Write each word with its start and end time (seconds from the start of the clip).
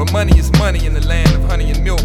But 0.00 0.14
money 0.14 0.38
is 0.38 0.50
money 0.52 0.86
in 0.86 0.94
the 0.94 1.06
land 1.06 1.28
of 1.34 1.44
honey 1.44 1.72
and 1.72 1.84
milk. 1.84 2.00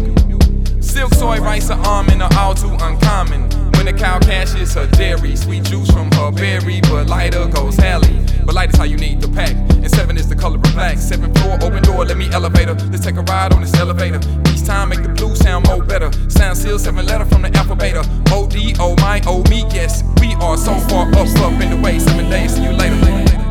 Silk 0.82 1.14
soy 1.14 1.38
rice, 1.40 1.70
her 1.70 1.80
almond 1.86 2.22
are 2.22 2.30
all 2.36 2.54
too 2.54 2.76
uncommon. 2.78 3.48
When 3.72 3.86
the 3.86 3.94
cow 3.96 4.18
cashes 4.18 4.74
her 4.74 4.86
dairy, 4.88 5.34
sweet 5.34 5.64
juice 5.64 5.90
from 5.90 6.12
her 6.12 6.30
berry, 6.30 6.82
but 6.82 7.06
lighter 7.06 7.46
goes 7.46 7.78
Hallie. 7.78 8.20
But 8.44 8.54
light 8.54 8.68
is 8.68 8.76
how 8.76 8.84
you 8.84 8.98
need 8.98 9.22
the 9.22 9.28
pack. 9.28 9.52
And 9.52 9.90
seven 9.90 10.18
is 10.18 10.28
the 10.28 10.36
color 10.36 10.56
of 10.56 10.74
black. 10.74 10.98
Seven 10.98 11.32
floor, 11.36 11.54
open 11.62 11.82
door, 11.84 12.04
let 12.04 12.18
me 12.18 12.28
elevator. 12.32 12.74
Let's 12.74 13.02
take 13.02 13.16
a 13.16 13.22
ride 13.22 13.54
on 13.54 13.62
this 13.62 13.72
elevator. 13.72 14.20
Each 14.52 14.66
time 14.66 14.90
make 14.90 15.02
the 15.02 15.08
blue 15.08 15.34
sound 15.34 15.66
more 15.66 15.82
better. 15.82 16.12
Sound 16.28 16.58
seal, 16.58 16.78
seven 16.78 17.06
letter 17.06 17.24
from 17.24 17.40
the 17.40 17.56
alpha 17.56 17.74
beta. 17.74 18.04
O 18.30 18.46
D 18.46 18.74
O 18.78 18.94
my 18.96 19.22
O 19.26 19.42
me, 19.48 19.64
yes. 19.72 20.04
We 20.20 20.34
are 20.34 20.58
so 20.58 20.74
far 20.90 21.08
up, 21.12 21.16
up 21.16 21.62
in 21.62 21.70
the 21.70 21.80
way. 21.82 21.98
Seven 21.98 22.28
days, 22.28 22.56
see 22.56 22.62
you 22.62 22.72
later. 22.72 22.98
We'll 23.00 23.45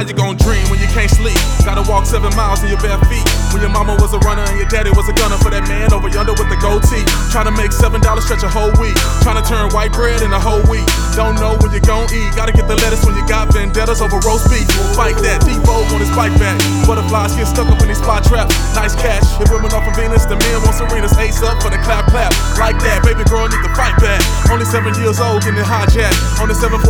how 0.00 0.08
you 0.08 0.16
gon' 0.16 0.32
dream 0.40 0.64
when 0.72 0.80
you 0.80 0.88
can't 0.96 1.12
sleep? 1.12 1.36
Gotta 1.60 1.84
walk 1.84 2.08
seven 2.08 2.32
miles 2.32 2.64
in 2.64 2.72
your 2.72 2.80
bare 2.80 2.96
feet. 3.04 3.20
When 3.52 3.60
your 3.60 3.68
mama 3.68 4.00
was 4.00 4.16
a 4.16 4.20
runner 4.24 4.40
and 4.48 4.56
your 4.56 4.64
daddy 4.72 4.88
was 4.96 5.04
a 5.12 5.14
gunner 5.20 5.36
for 5.36 5.52
that 5.52 5.68
man 5.68 5.92
over 5.92 6.08
yonder 6.08 6.32
with 6.32 6.48
the 6.48 6.56
goatee. 6.56 7.04
Trying 7.28 7.52
to 7.52 7.54
make 7.54 7.68
seven 7.68 8.00
dollars 8.00 8.24
stretch 8.24 8.40
a 8.40 8.48
whole 8.48 8.72
week. 8.80 8.96
Trying 9.20 9.36
to 9.36 9.44
turn 9.44 9.68
white 9.76 9.92
bread 9.92 10.24
into 10.24 10.40
whole 10.40 10.64
wheat. 10.72 10.88
Don't 11.12 11.36
know 11.36 11.52
when 11.60 11.76
you 11.76 11.84
gon' 11.84 12.08
eat. 12.16 12.32
Gotta 12.32 12.56
get 12.56 12.64
the 12.64 12.80
lettuce 12.80 13.04
when 13.04 13.12
you 13.12 13.24
got 13.28 13.52
vendettas 13.52 14.00
over 14.00 14.16
roast 14.24 14.48
beef. 14.48 14.64
Fight 14.96 15.20
that, 15.20 15.44
Debo 15.44 15.84
on 15.92 16.00
his 16.00 16.08
bike 16.16 16.32
back. 16.40 16.56
Butterflies 16.88 17.36
get 17.36 17.44
stuck 17.44 17.68
up 17.68 17.76
in 17.84 17.92
these 17.92 18.00
fly 18.00 18.24
traps. 18.24 18.56
Nice 18.72 18.96
cash. 18.96 19.28
If 19.36 19.52
women 19.52 19.68
off 19.76 19.84
of 19.84 19.92
Venus, 20.00 20.24
the 20.24 20.40
men 20.40 20.64
want 20.64 20.80
Serena's 20.80 21.12
ace 21.20 21.44
up 21.44 21.60
for 21.60 21.68
the 21.68 21.80
clap 21.84 22.08
clap. 22.08 22.32
Like 22.56 22.80
that, 22.88 23.04
baby 23.04 23.20
girl 23.28 23.44
need 23.52 23.60
to 23.60 23.72
fight 23.76 24.00
back. 24.00 24.24
Only 24.60 24.76
seven 24.76 24.92
years 25.00 25.16
old, 25.24 25.40
getting 25.40 25.64
hijacked. 25.64 26.36
On 26.36 26.44
the 26.44 26.52
747, 26.52 26.84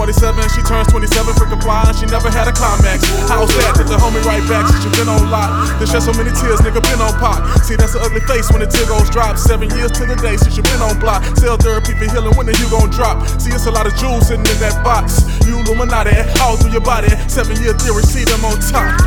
she 0.51 0.59
turns 0.67 0.91
27 0.91 1.07
for 1.39 1.47
compliance. 1.47 2.03
She 2.03 2.07
never 2.11 2.27
had 2.27 2.51
a 2.51 2.55
climax. 2.59 3.07
How's 3.31 3.47
that? 3.63 3.79
Took 3.79 3.87
the 3.87 3.95
homie 3.95 4.19
right 4.27 4.43
back 4.51 4.67
since 4.67 4.83
you 4.83 4.91
been 4.99 5.07
on 5.07 5.31
lock. 5.31 5.79
Then 5.79 5.87
shed 5.87 6.03
so 6.03 6.11
many 6.19 6.35
tears, 6.35 6.59
nigga 6.67 6.83
been 6.83 6.99
on 6.99 7.15
pop. 7.23 7.47
See, 7.63 7.79
that's 7.79 7.95
an 7.95 8.03
ugly 8.03 8.27
face 8.27 8.51
when 8.51 8.59
the 8.59 8.67
tear 8.67 8.91
goes 8.91 9.07
drop. 9.15 9.39
Seven 9.39 9.71
years 9.79 9.95
to 9.95 10.03
the 10.03 10.19
day 10.19 10.35
since 10.35 10.59
you 10.59 10.67
been 10.67 10.83
on 10.83 10.99
block. 10.99 11.23
Cell 11.39 11.55
therapy 11.63 11.95
for 11.95 12.11
healing, 12.11 12.35
when 12.35 12.51
the 12.51 12.59
you 12.59 12.67
gon' 12.75 12.91
drop? 12.91 13.23
See, 13.39 13.55
it's 13.55 13.71
a 13.71 13.71
lot 13.71 13.87
of 13.87 13.95
jewels 13.95 14.27
sitting 14.27 14.43
in 14.51 14.59
that 14.59 14.75
box. 14.83 15.23
You 15.47 15.63
Illuminati, 15.63 16.27
all 16.43 16.59
through 16.59 16.75
your 16.75 16.83
body. 16.83 17.15
Seven 17.31 17.55
year 17.63 17.79
theory, 17.79 18.03
see 18.03 18.27
them 18.27 18.43
on 18.51 18.59
top. 18.67 18.99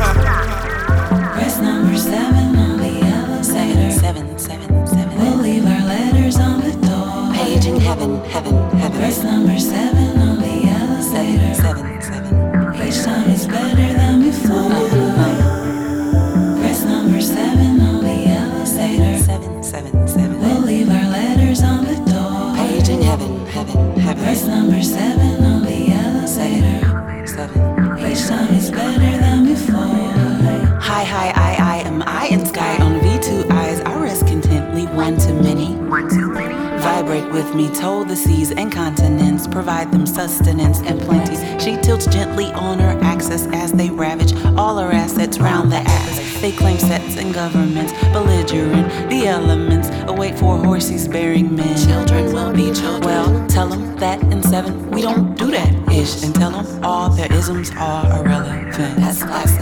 Press 1.36 1.60
number 1.60 2.00
seven 2.00 2.43
contently, 34.94 35.74
one 35.88 36.08
to 36.08 36.26
many. 36.26 36.54
Vibrate 36.80 37.32
with 37.32 37.54
me, 37.54 37.68
toll 37.74 38.04
the 38.04 38.16
seas 38.16 38.50
and 38.52 38.72
continents, 38.72 39.46
provide 39.46 39.90
them 39.90 40.06
sustenance 40.06 40.80
and 40.80 41.00
plenty. 41.00 41.36
She 41.58 41.76
tilts 41.80 42.06
gently 42.06 42.46
on 42.52 42.78
her 42.78 42.98
axis 43.02 43.46
as 43.52 43.72
they 43.72 43.90
ravage 43.90 44.34
all 44.56 44.78
her 44.78 44.90
assets 44.92 45.38
round 45.38 45.72
the 45.72 45.76
atlas. 45.76 46.40
They 46.40 46.52
claim 46.52 46.78
sets 46.78 47.16
and 47.16 47.32
governments, 47.32 47.92
belligerent, 48.12 49.10
the 49.10 49.26
elements 49.26 49.88
await 50.08 50.38
for 50.38 50.58
horses 50.58 51.08
bearing 51.08 51.54
men. 51.54 51.76
Children 51.86 52.32
will 52.32 52.52
be 52.52 52.72
children. 52.72 53.00
Well, 53.00 53.46
tell 53.48 53.68
them 53.68 53.96
that 53.96 54.20
in 54.22 54.42
seven 54.42 54.90
we 54.90 55.00
don't 55.00 55.36
do 55.36 55.50
that 55.50 55.72
ish, 55.92 56.22
and 56.22 56.34
tell 56.34 56.50
them 56.50 56.84
all 56.84 57.08
their 57.08 57.32
isms 57.32 57.70
are 57.78 58.20
irrelevant. 58.20 58.72
That's 58.72 59.22
intelligence. 59.22 59.53